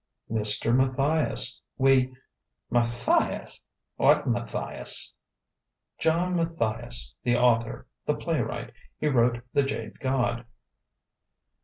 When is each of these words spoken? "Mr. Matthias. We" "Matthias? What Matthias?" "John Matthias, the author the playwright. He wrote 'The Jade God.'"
"Mr. 0.31 0.75
Matthias. 0.75 1.61
We" 1.77 2.11
"Matthias? 2.71 3.61
What 3.97 4.27
Matthias?" 4.27 5.13
"John 5.99 6.35
Matthias, 6.35 7.15
the 7.21 7.37
author 7.37 7.85
the 8.07 8.15
playwright. 8.15 8.73
He 8.97 9.07
wrote 9.09 9.43
'The 9.53 9.61
Jade 9.61 9.99
God.'" 9.99 10.43